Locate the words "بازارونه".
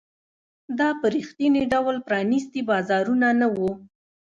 2.69-3.27